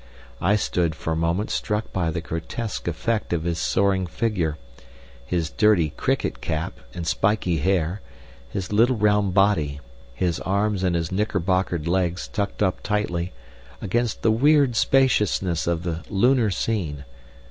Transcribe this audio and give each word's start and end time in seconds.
I 0.41 0.55
stood 0.55 0.95
for 0.95 1.13
a 1.13 1.15
moment 1.15 1.51
struck 1.51 1.93
by 1.93 2.09
the 2.09 2.21
grotesque 2.21 2.87
effect 2.87 3.33
of 3.33 3.43
his 3.43 3.59
soaring 3.59 4.07
figure—his 4.07 5.51
dirty 5.51 5.91
cricket 5.91 6.41
cap, 6.41 6.79
and 6.95 7.05
spiky 7.05 7.57
hair, 7.57 8.01
his 8.49 8.73
little 8.73 8.95
round 8.95 9.35
body, 9.35 9.79
his 10.15 10.39
arms 10.39 10.81
and 10.81 10.95
his 10.95 11.11
knicker 11.11 11.39
bockered 11.39 11.87
legs 11.87 12.27
tucked 12.27 12.63
up 12.63 12.81
tightly—against 12.81 14.23
the 14.23 14.31
weird 14.31 14.75
spaciousness 14.75 15.67
of 15.67 15.83
the 15.83 16.01
lunar 16.09 16.49
scene. 16.49 17.05